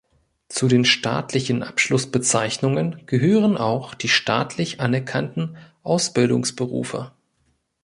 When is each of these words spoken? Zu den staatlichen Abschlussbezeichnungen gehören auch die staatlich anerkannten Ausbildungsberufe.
Zu 0.47 0.67
den 0.67 0.83
staatlichen 0.83 1.61
Abschlussbezeichnungen 1.61 3.05
gehören 3.05 3.55
auch 3.55 3.93
die 3.93 4.09
staatlich 4.09 4.79
anerkannten 4.79 5.57
Ausbildungsberufe. 5.83 7.11